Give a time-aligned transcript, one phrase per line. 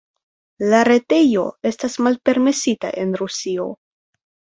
[0.73, 3.73] La retejo estas malpermesita en Rusio.